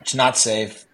[0.00, 0.86] It's not safe.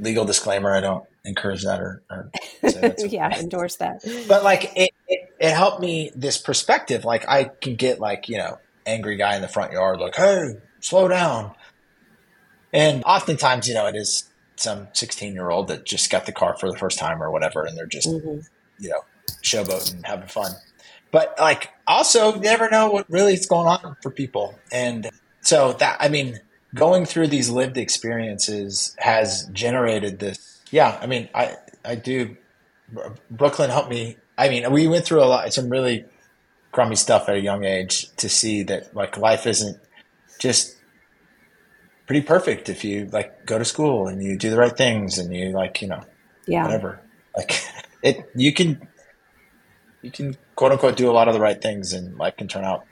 [0.00, 2.30] Legal disclaimer: I don't encourage that or, or
[3.06, 4.04] yeah, endorse that.
[4.26, 7.04] But like it, it, it helped me this perspective.
[7.04, 10.56] Like I can get like you know angry guy in the front yard, like, hey,
[10.80, 11.54] slow down.
[12.72, 16.56] And oftentimes, you know, it is some 16 year old that just got the car
[16.58, 18.40] for the first time or whatever, and they're just, mm-hmm.
[18.78, 19.04] you know,
[19.42, 20.52] showboating, having fun.
[21.10, 24.58] But like, also, you never know what really is going on for people.
[24.72, 25.08] And
[25.42, 26.40] so that, I mean,
[26.74, 30.60] going through these lived experiences has generated this.
[30.70, 32.36] Yeah, I mean, I, I do.
[33.30, 34.16] Brooklyn helped me.
[34.36, 36.04] I mean, we went through a lot, some really
[36.74, 39.78] crummy stuff at a young age to see that like life isn't
[40.40, 40.76] just
[42.06, 45.32] pretty perfect if you like go to school and you do the right things and
[45.32, 46.02] you like you know
[46.46, 46.64] yeah.
[46.64, 47.00] whatever.
[47.36, 47.62] Like
[48.02, 48.88] it you can
[50.02, 52.64] you can quote unquote do a lot of the right things and life can turn
[52.64, 52.84] out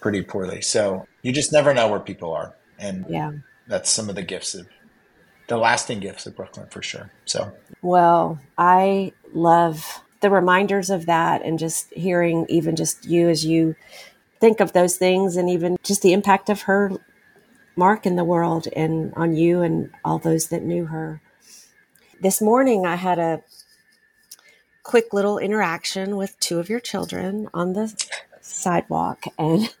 [0.00, 0.60] pretty poorly.
[0.60, 2.56] So you just never know where people are.
[2.80, 3.32] And yeah.
[3.68, 4.68] that's some of the gifts of
[5.46, 7.12] the lasting gifts of brooklyn for sure.
[7.24, 13.44] So well i love the reminders of that and just hearing even just you as
[13.44, 13.76] you
[14.40, 16.92] think of those things and even just the impact of her
[17.76, 21.20] mark in the world and on you and all those that knew her.
[22.20, 23.42] This morning I had a
[24.82, 27.94] quick little interaction with two of your children on the
[28.40, 29.72] sidewalk and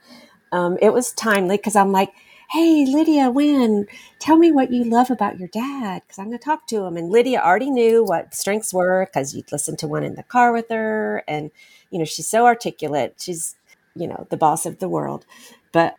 [0.52, 2.12] um, it was timely because I'm like,
[2.50, 3.86] hey, Lydia, Win,
[4.20, 6.96] tell me what you love about your dad because I'm going to talk to him.
[6.96, 10.52] And Lydia already knew what strengths were because you'd listen to one in the car
[10.52, 11.24] with her.
[11.28, 11.50] And,
[11.90, 13.16] you know, she's so articulate.
[13.18, 13.56] She's,
[13.94, 15.26] you know, the boss of the world.
[15.72, 15.96] But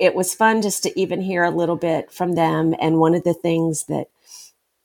[0.00, 2.74] it was fun just to even hear a little bit from them.
[2.80, 4.08] And one of the things that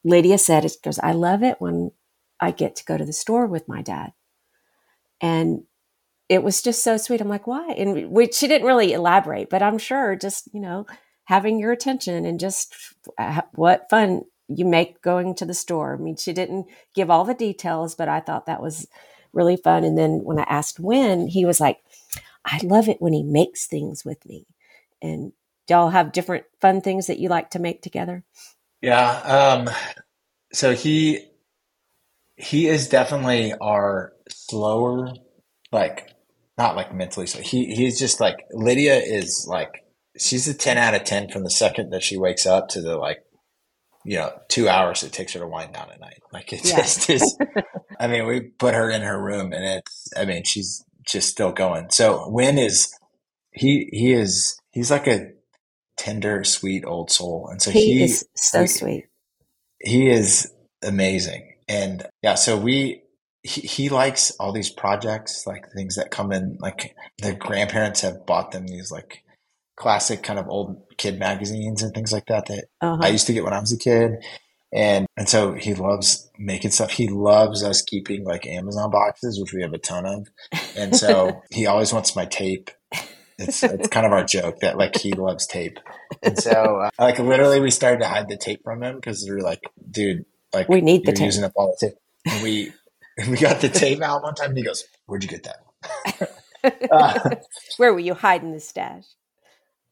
[0.03, 1.91] Lydia said is because I love it when
[2.39, 4.13] I get to go to the store with my dad.
[5.21, 5.63] And
[6.30, 7.22] it was just so sweet.
[7.22, 7.72] I'm like, why?
[7.72, 10.86] And we, she didn't really elaborate, but I'm sure just, you know,
[11.26, 12.76] having your attention and just
[13.18, 15.96] uh, what fun you make going to the store.
[15.96, 18.88] I mean, she didn't give all the details, but I thought that was
[19.34, 19.84] really fun.
[19.84, 21.80] And then when I asked Win, he was like,
[22.46, 24.46] I love it when he makes things with me.
[25.02, 25.34] And
[25.68, 28.24] y'all have different fun things that you like to make together?
[28.82, 29.10] Yeah.
[29.10, 29.70] Um,
[30.52, 31.26] so he
[32.38, 35.13] he is definitely our slower,
[35.72, 36.13] like
[36.60, 39.84] not like mentally so he he's just like Lydia is like
[40.19, 42.95] she's a ten out of ten from the second that she wakes up to the
[42.95, 43.24] like
[44.06, 46.22] you know, two hours it takes her to wind down at night.
[46.32, 46.78] Like it yeah.
[46.78, 47.38] just is
[48.00, 51.52] I mean, we put her in her room and it's I mean, she's just still
[51.52, 51.89] going.
[51.89, 52.93] So Win is
[53.52, 55.32] he he is he's like a
[55.98, 57.50] tender, sweet old soul.
[57.52, 59.06] And so he, he is so we, sweet.
[59.80, 61.54] He is amazing.
[61.67, 63.04] And yeah, so we,
[63.43, 68.25] he, he likes all these projects, like things that come in, like the grandparents have
[68.25, 69.23] bought them these like
[69.75, 72.99] classic kind of old kid magazines and things like that that uh-huh.
[73.02, 74.23] I used to get when I was a kid.
[74.71, 76.91] And and so he loves making stuff.
[76.91, 80.28] He loves us keeping like Amazon boxes, which we have a ton of.
[80.78, 82.69] And so he always wants my tape
[83.39, 85.80] it's it's kind of our joke that like he loves tape,
[86.21, 89.34] and so uh, like literally we started to hide the tape from him because we
[89.34, 91.25] were like, dude, like we need the tape.
[91.25, 91.97] using up all the tape.
[92.25, 92.73] And we
[93.29, 96.32] we got the tape out one time, and he goes, "Where'd you get that?"
[96.91, 97.36] uh,
[97.77, 99.05] Where were you hiding the stash?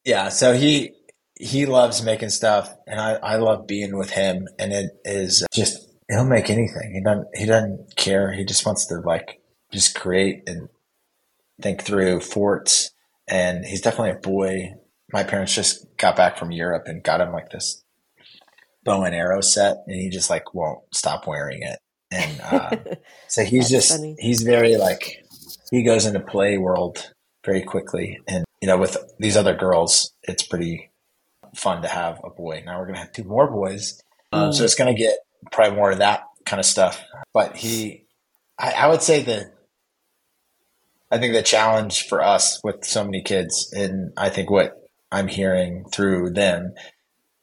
[0.03, 0.93] Yeah, so he
[1.39, 5.87] he loves making stuff, and I I love being with him, and it is just
[6.09, 6.93] he'll make anything.
[6.93, 8.31] He doesn't he doesn't care.
[8.31, 10.69] He just wants to like just create and
[11.61, 12.91] think through forts
[13.27, 14.73] and he's definitely a boy.
[15.11, 17.83] My parents just got back from Europe and got him like this
[18.83, 21.79] bow and arrow set, and he just like won't stop wearing it.
[22.11, 22.75] And uh,
[23.27, 24.15] so he's just funny.
[24.19, 25.25] he's very like
[25.71, 27.11] he goes into play world
[27.45, 30.91] very quickly, and you know with these other girls, it's pretty
[31.55, 32.63] fun to have a boy.
[32.65, 34.65] Now we're gonna have two more boys, um, so mm.
[34.65, 35.17] it's gonna get
[35.51, 37.03] probably more of that kind of stuff.
[37.33, 38.05] But he,
[38.57, 39.53] I, I would say that
[41.11, 45.27] I think the challenge for us with so many kids, and I think what I'm
[45.27, 46.73] hearing through them,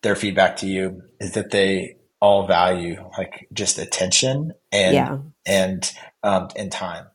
[0.03, 5.19] their feedback to you is that they all value like just attention and yeah.
[5.45, 7.07] and um, and time.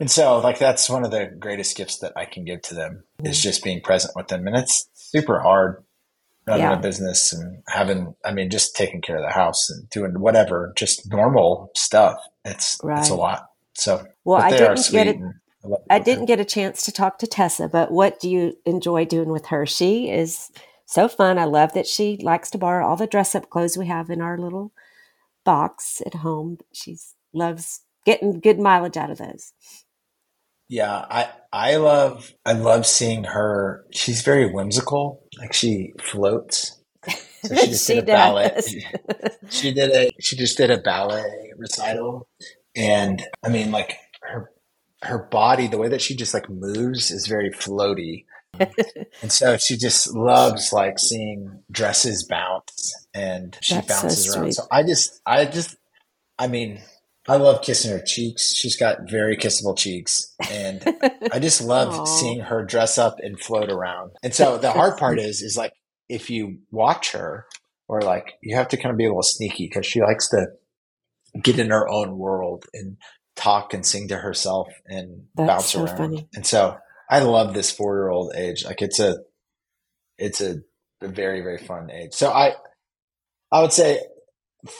[0.00, 3.04] And so, like that's one of the greatest gifts that I can give to them
[3.18, 3.26] mm-hmm.
[3.26, 5.84] is just being present with them, and it's super hard
[6.46, 6.78] running yeah.
[6.78, 10.72] a business and having, I mean, just taking care of the house and doing whatever,
[10.74, 12.16] just normal stuff.
[12.46, 12.98] It's right.
[12.98, 13.48] it's a lot.
[13.74, 15.16] So, well, I didn't get it.
[15.90, 19.04] I, I didn't get a chance to talk to Tessa, but what do you enjoy
[19.04, 19.66] doing with her?
[19.66, 20.50] She is
[20.90, 21.38] so fun.
[21.38, 24.20] I love that she likes to borrow all the dress up clothes we have in
[24.20, 24.72] our little
[25.44, 26.58] box at home.
[26.72, 26.98] She
[27.32, 29.52] loves getting good mileage out of those.
[30.68, 33.84] Yeah, I I love I love seeing her.
[33.92, 35.24] She's very whimsical.
[35.38, 36.80] Like she floats.
[37.42, 38.60] So she just she did a ballet.
[39.48, 42.28] she did a she just did a ballet recital,
[42.76, 44.50] and I mean, like her
[45.02, 48.24] her body, the way that she just like moves, is very floaty.
[49.22, 54.52] and so she just loves like seeing dresses bounce, and she That's bounces so around.
[54.52, 55.76] So I just, I just,
[56.38, 56.80] I mean,
[57.28, 58.54] I love kissing her cheeks.
[58.54, 60.34] She's got very kissable cheeks.
[60.50, 60.82] And
[61.32, 64.12] I just love seeing her dress up and float around.
[64.22, 65.72] And so the hard part is, is like
[66.08, 67.46] if you watch her
[67.88, 70.46] or like you have to kind of be a little sneaky because she likes to
[71.40, 72.96] get in her own world and
[73.36, 75.96] talk and sing to herself and That's bounce so around.
[75.96, 76.28] Funny.
[76.34, 76.78] And so
[77.10, 78.64] I love this four year old age.
[78.64, 79.18] Like it's a,
[80.16, 80.58] it's a,
[81.02, 82.14] a very, very fun age.
[82.14, 82.54] So I,
[83.50, 84.00] I would say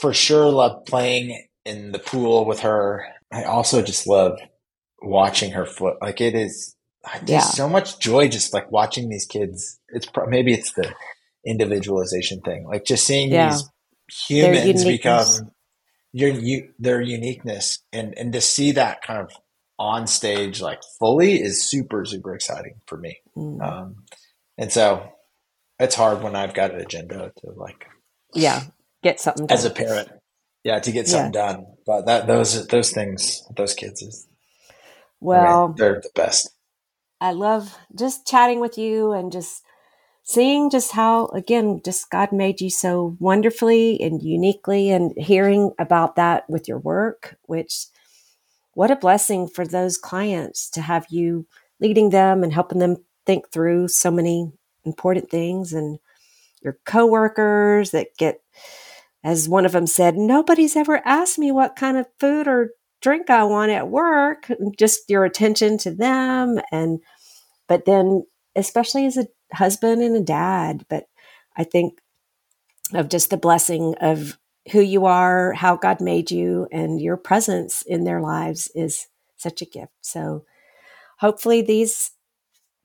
[0.00, 3.06] for sure love playing in the pool with her.
[3.32, 4.38] I also just love
[5.02, 5.96] watching her foot.
[6.00, 6.76] Like it is,
[7.26, 7.40] yeah.
[7.40, 9.78] so much joy just like watching these kids.
[9.88, 10.92] It's pro- maybe it's the
[11.46, 13.50] individualization thing, like just seeing yeah.
[13.50, 13.68] these
[14.28, 15.50] humans become
[16.12, 19.30] your you their uniqueness and and to see that kind of
[19.80, 23.60] on stage like fully is super super exciting for me mm.
[23.62, 23.96] um
[24.58, 25.10] and so
[25.80, 27.86] it's hard when i've got an agenda to like
[28.34, 28.62] yeah
[29.02, 29.56] get something done.
[29.56, 30.10] as a parent
[30.64, 31.52] yeah to get something yeah.
[31.52, 34.28] done but that those those things those kids is
[35.18, 36.50] well I mean, they're the best
[37.18, 39.62] i love just chatting with you and just
[40.22, 46.16] seeing just how again just god made you so wonderfully and uniquely and hearing about
[46.16, 47.86] that with your work which
[48.74, 51.46] what a blessing for those clients to have you
[51.80, 52.96] leading them and helping them
[53.26, 54.52] think through so many
[54.84, 55.98] important things and
[56.62, 58.40] your coworkers that get
[59.22, 62.70] as one of them said, nobody's ever asked me what kind of food or
[63.02, 64.50] drink I want at work.
[64.78, 66.58] Just your attention to them.
[66.72, 67.00] And,
[67.68, 68.24] but then,
[68.56, 71.04] especially as a husband and a dad, but
[71.56, 72.00] I think
[72.94, 74.38] of just the blessing of
[74.72, 79.62] who you are, how God made you, and your presence in their lives is such
[79.62, 79.92] a gift.
[80.00, 80.44] So
[81.18, 82.12] hopefully, these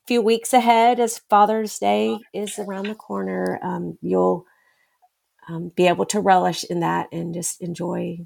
[0.08, 4.46] few weeks ahead, as Father's Day is around the corner, um, you'll
[5.48, 8.20] um, be able to relish in that and just enjoy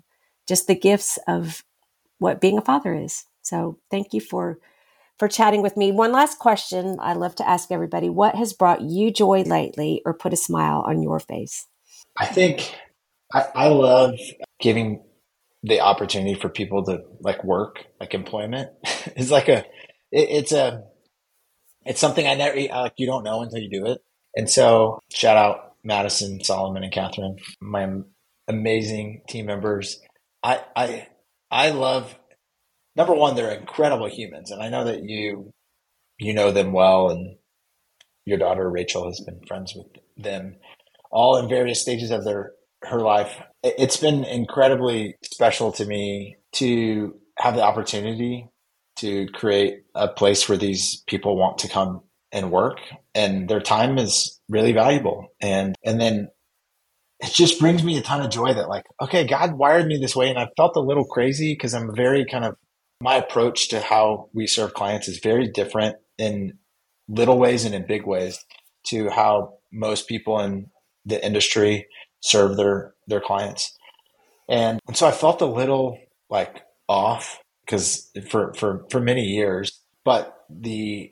[0.47, 1.63] just the gifts of
[2.17, 3.25] what being a father is.
[3.41, 4.59] So thank you for
[5.17, 5.91] for chatting with me.
[5.91, 10.13] One last question I love to ask everybody: What has brought you joy lately, or
[10.13, 11.67] put a smile on your face?
[12.17, 12.73] I think
[13.33, 14.15] I, I love
[14.59, 15.03] giving
[15.63, 18.69] the opportunity for people to like work, like employment.
[19.15, 19.59] it's like a,
[20.11, 20.83] it, it's a,
[21.85, 22.93] it's something I never like.
[22.97, 23.99] You don't know until you do it.
[24.35, 27.89] And so, shout out Madison, Solomon, and Catherine, my
[28.47, 29.99] amazing team members.
[30.43, 31.07] I I
[31.49, 32.15] I love
[32.95, 35.51] number one, they're incredible humans, and I know that you
[36.17, 37.37] you know them well, and
[38.25, 40.57] your daughter Rachel has been friends with them
[41.11, 42.51] all in various stages of their
[42.83, 43.35] her life.
[43.63, 48.49] It's been incredibly special to me to have the opportunity
[48.97, 52.01] to create a place where these people want to come
[52.31, 52.77] and work
[53.15, 56.27] and their time is really valuable and and then
[57.19, 60.15] it just brings me a ton of joy that like okay god wired me this
[60.15, 62.55] way and i felt a little crazy because i'm very kind of
[63.01, 66.53] my approach to how we serve clients is very different in
[67.07, 68.37] little ways and in big ways
[68.85, 70.67] to how most people in
[71.05, 71.87] the industry
[72.21, 73.75] serve their their clients.
[74.49, 75.97] And, and so I felt a little
[76.29, 81.11] like off because for, for, for many years, but the,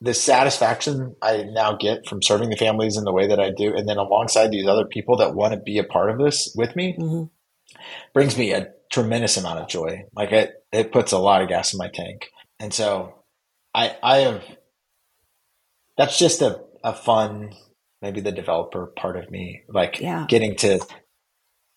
[0.00, 3.76] the satisfaction I now get from serving the families in the way that I do,
[3.76, 6.74] and then alongside these other people that want to be a part of this with
[6.74, 7.24] me, mm-hmm.
[8.14, 10.04] brings me a tremendous amount of joy.
[10.14, 12.30] Like it, it puts a lot of gas in my tank.
[12.58, 13.24] And so
[13.74, 14.42] I, I have,
[15.98, 17.52] that's just a, a fun
[18.02, 20.26] maybe the developer part of me, like yeah.
[20.28, 20.80] getting to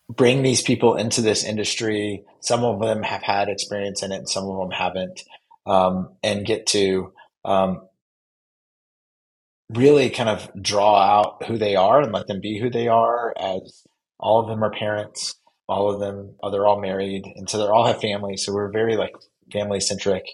[0.09, 2.23] bring these people into this industry.
[2.41, 5.21] Some of them have had experience in it, some of them haven't,
[5.65, 7.13] um, and get to
[7.45, 7.81] um,
[9.71, 13.33] really kind of draw out who they are and let them be who they are.
[13.37, 13.83] As
[14.19, 15.35] all of them are parents,
[15.67, 18.45] all of them, oh, they're all married, and so they all have families.
[18.45, 19.13] So we're very like
[19.51, 20.25] family centric,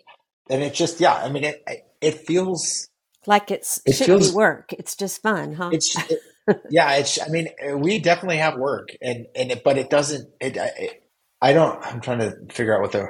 [0.50, 1.64] and it just yeah, I mean it
[2.02, 2.90] it feels
[3.26, 4.74] like it's it shouldn't feels, be work.
[4.74, 5.70] It's just fun, huh?
[5.74, 6.94] It's it, yeah.
[6.94, 10.30] It's I mean we definitely have work, and and it, but it doesn't.
[10.40, 11.04] It, it
[11.42, 11.84] I don't.
[11.86, 13.08] I'm trying to figure out what the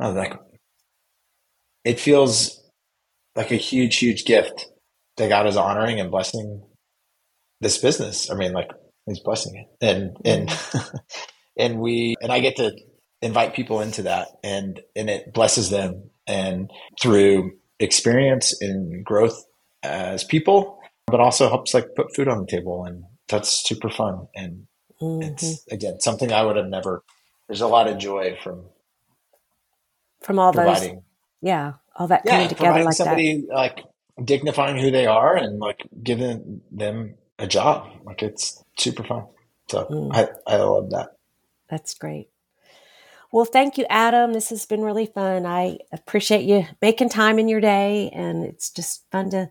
[0.00, 0.34] oh, like.
[1.84, 2.62] It feels
[3.36, 4.66] like a huge, huge gift
[5.16, 6.62] that God is honoring and blessing
[7.60, 8.30] this business.
[8.30, 8.70] I mean, like
[9.06, 10.96] He's blessing it, and and mm-hmm.
[11.58, 12.72] and we and I get to
[13.20, 19.44] invite people into that, and and it blesses them, and through experience and growth
[19.82, 22.84] as people, but also helps like put food on the table.
[22.84, 24.28] And that's super fun.
[24.34, 24.66] And
[25.00, 25.22] mm-hmm.
[25.22, 27.02] it's again, something I would have never,
[27.48, 28.64] there's a lot of joy from,
[30.22, 30.94] from all providing.
[30.94, 31.02] those.
[31.42, 31.72] Yeah.
[31.96, 33.54] All that coming yeah, together like somebody that.
[33.54, 33.84] like
[34.24, 37.88] dignifying who they are and like giving them a job.
[38.04, 39.26] Like it's super fun.
[39.68, 40.10] So mm.
[40.14, 41.10] I, I love that.
[41.70, 42.28] That's great.
[43.34, 44.32] Well, thank you, Adam.
[44.32, 45.44] This has been really fun.
[45.44, 49.50] I appreciate you making time in your day, and it's just fun to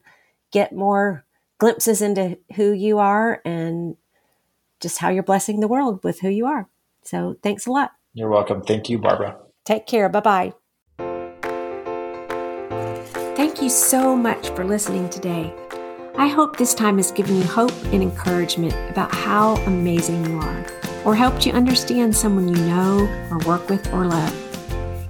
[0.53, 1.25] get more
[1.57, 3.97] glimpses into who you are and
[4.79, 6.69] just how you're blessing the world with who you are.
[7.01, 7.91] So, thanks a lot.
[8.13, 8.61] You're welcome.
[8.61, 9.35] Thank you, Barbara.
[9.65, 10.07] Take care.
[10.07, 10.53] Bye bye.
[13.35, 15.53] Thank you so much for listening today.
[16.15, 20.82] I hope this time has given you hope and encouragement about how amazing you are
[21.05, 24.33] or helped you understand someone you know or work with or love.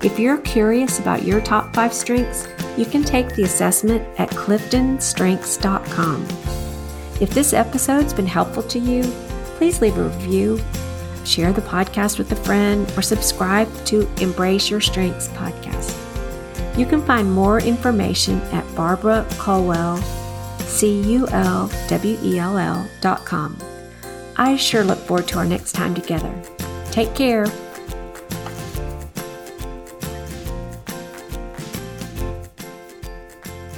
[0.04, 6.28] If you're curious about your top five strengths, you can take the assessment at cliftonstrengths.com.
[7.22, 9.04] If this episode's been helpful to you,
[9.58, 10.60] please leave a review,
[11.26, 15.98] share the podcast with a friend, or subscribe to Embrace Your Strengths podcast.
[16.78, 20.02] You can find more information at Barbara Culwell,
[20.62, 23.73] C U L W E L L dot.
[24.44, 26.30] I sure look forward to our next time together.
[26.92, 27.46] Take care.